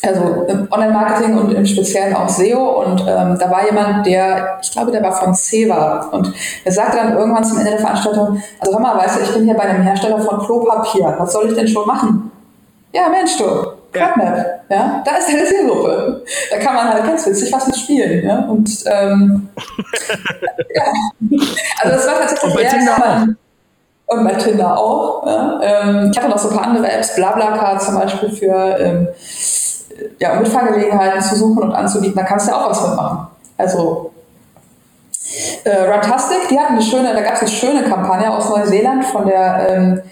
[0.03, 2.85] also Online-Marketing und im Speziellen auch SEO.
[2.85, 6.09] Und ähm, da war jemand, der, ich glaube, der war von Ceva.
[6.12, 6.33] Und
[6.64, 9.45] er sagte dann irgendwann zum Ende der Veranstaltung, also hör mal, weißt du, ich bin
[9.45, 11.14] hier bei einem Hersteller von Klopapier.
[11.19, 12.31] Was soll ich denn schon machen?
[12.93, 13.45] Ja, Mensch, du,
[13.93, 14.37] CrapMap,
[14.71, 14.77] ja.
[14.77, 16.25] ja, da ist deine Zielgruppe.
[16.51, 18.38] Da kann man halt ganz witzig was mit spielen, ja.
[18.41, 19.49] Und ähm,
[20.75, 20.85] ja.
[21.83, 23.29] also das war tatsächlich eher,
[24.09, 25.25] und bei Tinder auch.
[25.27, 25.61] Ja.
[25.62, 29.09] Ähm, ich hatte noch so ein paar andere Apps, BlaBlaCar zum Beispiel für ähm,
[30.18, 32.16] ja, Mitfahrgelegenheiten zu suchen und anzubieten.
[32.16, 33.29] Da kannst du ja auch was mitmachen.
[33.57, 34.12] Also
[35.64, 39.27] äh, Runtastic, die hatten eine schöne, da gab es eine schöne Kampagne aus Neuseeland von
[39.27, 40.03] der ähm,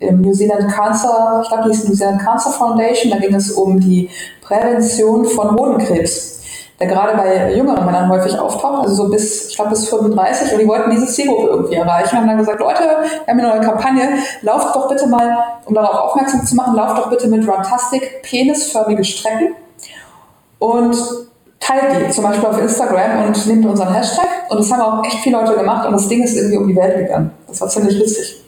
[0.00, 3.10] New Zealand Cancer, ich glaube, die ist New Zealand Cancer Foundation.
[3.10, 4.08] Da ging es um die
[4.40, 6.37] Prävention von Hodenkrebs
[6.78, 10.52] der gerade bei jüngeren Männern häufig auftaucht, also so bis, ich glaube, bis 35.
[10.52, 12.16] Und die wollten diese Zielgruppe irgendwie erreichen.
[12.16, 14.08] Haben dann gesagt, Leute, wir haben eine neue Kampagne,
[14.42, 19.04] lauft doch bitte mal, um darauf aufmerksam zu machen, lauft doch bitte mit Runtastic penisförmige
[19.04, 19.54] Strecken
[20.60, 20.96] und
[21.58, 24.28] teilt die zum Beispiel auf Instagram und nehmt unseren Hashtag.
[24.48, 26.76] Und das haben auch echt viele Leute gemacht und das Ding ist irgendwie um die
[26.76, 27.32] Welt gegangen.
[27.48, 28.44] Das war ziemlich witzig.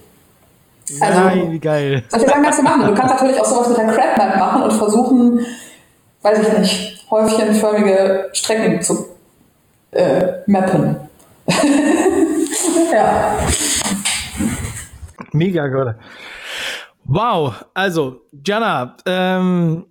[1.01, 2.03] Also, Nein, wie geil.
[2.09, 2.87] Solche Sachen kannst du machen.
[2.87, 5.47] Du kannst natürlich auch sowas mit der Crap Map machen und versuchen,
[6.23, 9.07] weiß ich nicht, häufchenförmige Strecken zu
[9.93, 10.97] äh, mappen.
[12.93, 13.39] ja.
[15.33, 15.95] Mega gut.
[17.05, 19.87] Wow, also Jana, ähm,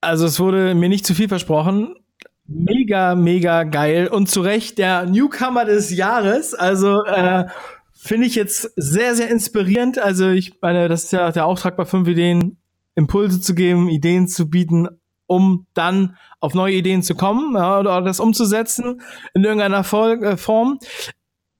[0.00, 1.94] also es wurde mir nicht zu viel versprochen.
[2.46, 6.54] Mega, mega geil und zu Recht der Newcomer des Jahres.
[6.54, 7.46] Also äh,
[7.92, 9.98] finde ich jetzt sehr, sehr inspirierend.
[9.98, 12.58] Also ich meine, das ist ja der Auftrag bei fünf Ideen,
[12.94, 14.88] Impulse zu geben, Ideen zu bieten,
[15.26, 19.02] um dann auf neue Ideen zu kommen ja, oder das umzusetzen
[19.34, 20.78] in irgendeiner äh, Form.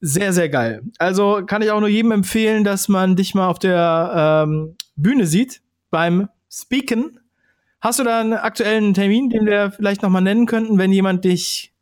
[0.01, 0.83] Sehr, sehr geil.
[0.99, 5.27] Also kann ich auch nur jedem empfehlen, dass man dich mal auf der ähm, Bühne
[5.27, 7.19] sieht beim Speaken.
[7.81, 11.25] Hast du da einen aktuellen Termin, den wir vielleicht noch mal nennen könnten, wenn jemand
[11.25, 11.73] dich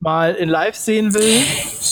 [0.00, 1.42] mal in Live sehen will?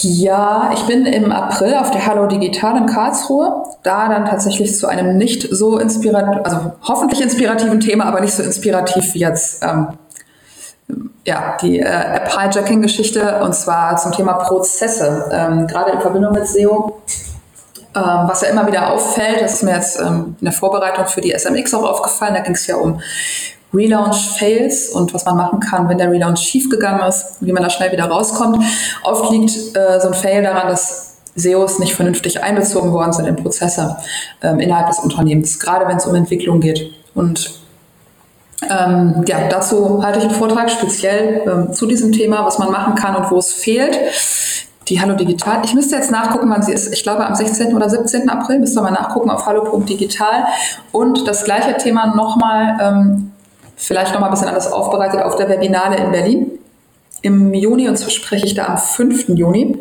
[0.03, 3.65] Ja, ich bin im April auf der Hallo Digital in Karlsruhe.
[3.83, 8.43] Da dann tatsächlich zu einem nicht so inspirativen, also hoffentlich inspirativen Thema, aber nicht so
[8.43, 9.89] inspirativ wie jetzt ähm,
[11.27, 17.01] ja, die äh, App-Hijacking-Geschichte und zwar zum Thema Prozesse, ähm, gerade in Verbindung mit SEO.
[17.97, 21.21] Ähm, was ja immer wieder auffällt, das ist mir jetzt ähm, in der Vorbereitung für
[21.21, 23.01] die SMX auch aufgefallen, da ging es ja um
[23.75, 27.93] Relaunch-Fails und was man machen kann, wenn der Relaunch schiefgegangen ist, wie man da schnell
[27.93, 28.65] wieder rauskommt.
[29.03, 33.37] Oft liegt äh, so ein Fail daran, dass SEOs nicht vernünftig einbezogen worden sind in
[33.37, 33.97] Prozesse
[34.43, 36.93] ähm, innerhalb des Unternehmens, gerade wenn es um Entwicklung geht.
[37.15, 37.63] Und
[38.71, 42.95] Ähm, ja, dazu halte ich einen Vortrag speziell ähm, zu diesem Thema, was man machen
[42.95, 43.99] kann und wo es fehlt.
[44.89, 45.63] Die Hallo Digital.
[45.65, 46.93] Ich müsste jetzt nachgucken, wann sie ist.
[46.93, 47.75] Ich glaube am 16.
[47.75, 48.29] oder 17.
[48.31, 50.47] April müsste man nachgucken auf hallo.digital.
[50.93, 53.33] Und das gleiche Thema nochmal, ähm,
[53.77, 56.59] vielleicht nochmal ein bisschen anders aufbereitet auf der Webinale in Berlin
[57.25, 59.31] im Juni und zwar spreche ich da am 5.
[59.31, 59.79] Juni.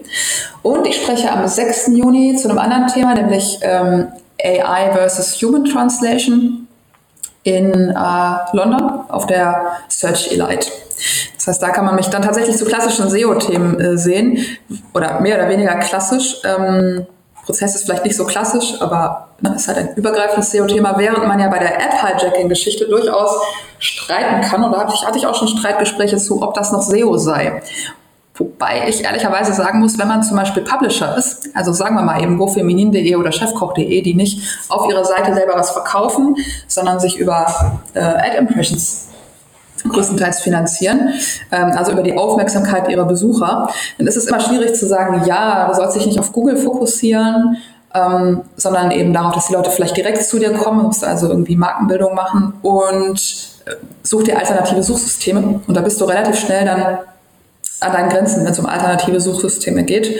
[0.61, 1.87] Und ich spreche am 6.
[1.87, 4.07] Juni zu einem anderen Thema, nämlich ähm,
[4.41, 6.69] AI versus Human Translation
[7.43, 10.71] in äh, London auf der Search Elite.
[11.35, 14.45] Das heißt, da kann man mich dann tatsächlich zu klassischen SEO-Themen äh, sehen
[14.93, 16.37] oder mehr oder weniger klassisch.
[16.45, 17.05] Ähm,
[17.45, 21.39] Prozess ist vielleicht nicht so klassisch, aber ne, ist halt ein übergreifendes SEO-Thema, während man
[21.39, 23.31] ja bei der App-Hijacking-Geschichte durchaus
[23.79, 24.63] streiten kann.
[24.63, 27.61] Und da hatte ich, hatte ich auch schon Streitgespräche zu, ob das noch SEO sei.
[28.35, 32.23] Wobei ich ehrlicherweise sagen muss, wenn man zum Beispiel Publisher ist, also sagen wir mal
[32.23, 36.35] eben gofeminin.de oder chefkoch.de, die nicht auf ihrer Seite selber was verkaufen,
[36.67, 37.45] sondern sich über
[37.93, 39.09] äh, Ad-Impressions
[39.89, 41.13] größtenteils finanzieren,
[41.51, 45.67] ähm, also über die Aufmerksamkeit ihrer Besucher, dann ist es immer schwierig zu sagen, ja,
[45.67, 47.57] du sollst dich nicht auf Google fokussieren,
[47.93, 51.55] ähm, sondern eben darauf, dass die Leute vielleicht direkt zu dir kommen, musst also irgendwie
[51.55, 53.19] Markenbildung machen und
[53.65, 56.97] äh, such dir alternative Suchsysteme und da bist du relativ schnell dann
[57.79, 60.17] an deinen Grenzen, wenn es um alternative Suchsysteme geht,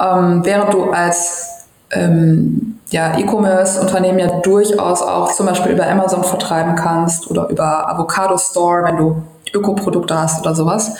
[0.00, 1.55] ähm, während du als
[1.92, 8.38] ähm, ja, E-Commerce-Unternehmen ja durchaus auch zum Beispiel über Amazon vertreiben kannst oder über Avocado
[8.38, 9.22] Store, wenn du
[9.54, 10.94] Ökoprodukte hast oder sowas.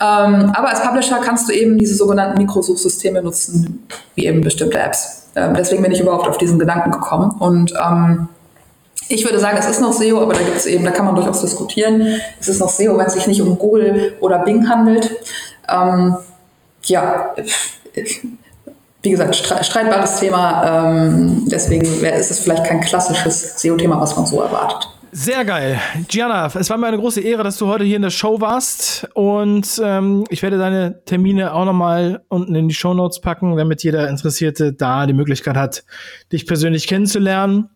[0.00, 5.28] Ähm, aber als Publisher kannst du eben diese sogenannten Mikrosuchsysteme nutzen, wie eben bestimmte Apps.
[5.36, 7.30] Ähm, deswegen bin ich überhaupt auf diesen Gedanken gekommen.
[7.38, 8.28] Und ähm,
[9.08, 11.16] ich würde sagen, es ist noch SEO, aber da gibt es eben, da kann man
[11.16, 12.20] durchaus diskutieren.
[12.40, 15.10] Es ist noch SEO, wenn es sich nicht um Google oder Bing handelt.
[15.68, 16.16] Ähm,
[16.84, 17.34] ja,
[19.02, 20.88] wie gesagt, streitbares Thema.
[20.88, 24.88] Ähm, deswegen ist es vielleicht kein klassisches SEO-Thema, was man so erwartet.
[25.12, 25.80] Sehr geil.
[26.06, 29.08] Gianna, es war mir eine große Ehre, dass du heute hier in der Show warst.
[29.14, 33.82] Und ähm, ich werde deine Termine auch nochmal unten in die Show Notes packen, damit
[33.82, 35.84] jeder Interessierte da die Möglichkeit hat,
[36.30, 37.70] dich persönlich kennenzulernen.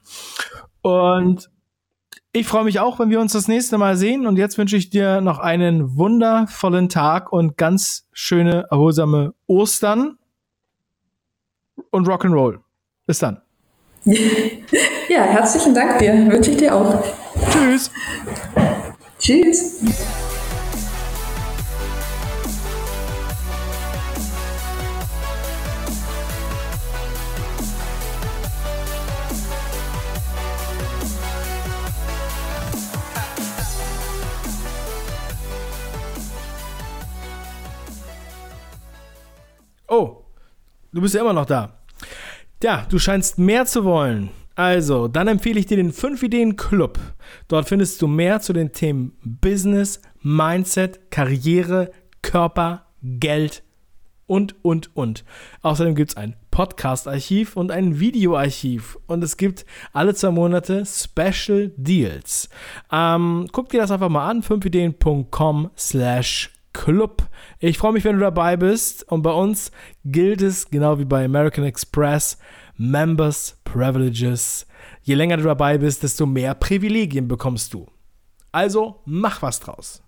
[0.82, 1.50] Und
[2.32, 4.28] ich freue mich auch, wenn wir uns das nächste Mal sehen.
[4.28, 10.18] Und jetzt wünsche ich dir noch einen wundervollen Tag und ganz schöne, erholsame Ostern
[11.90, 12.58] und Rock'n'Roll.
[13.06, 13.40] Bis dann.
[15.08, 16.12] Ja, herzlichen Dank dir.
[16.30, 17.04] Wünsche ich dir auch.
[17.50, 17.90] Tschüss.
[19.18, 19.80] Tschüss.
[41.04, 41.78] Bist ja immer noch da.
[42.62, 44.30] Ja, du scheinst mehr zu wollen.
[44.56, 46.98] Also, dann empfehle ich dir den 5 Ideen Club.
[47.48, 51.90] Dort findest du mehr zu den Themen Business, Mindset, Karriere,
[52.22, 53.62] Körper, Geld
[54.26, 55.24] und, und, und.
[55.62, 58.96] Außerdem gibt es ein Podcast-Archiv und ein Videoarchiv.
[59.06, 62.48] Und es gibt alle zwei Monate Special Deals.
[62.90, 67.22] Ähm, guck dir das einfach mal an, 5ideen.com slash Club.
[67.58, 69.10] Ich freue mich, wenn du dabei bist.
[69.10, 69.72] Und bei uns
[70.04, 72.36] gilt es, genau wie bei American Express,
[72.76, 74.66] Members Privileges.
[75.02, 77.86] Je länger du dabei bist, desto mehr Privilegien bekommst du.
[78.52, 80.03] Also mach was draus.